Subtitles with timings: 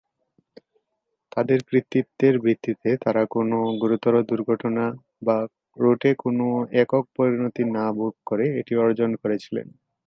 [1.31, 4.85] তাদের কৃতিত্বের ভিত্তিতে তারা কোনও গুরুতর দুর্ঘটনা
[5.25, 5.37] বা
[5.77, 6.47] রুটে কোনও
[6.81, 9.67] একক পরিণতি না ভোগ করে এটি অর্জন করেছিলেন।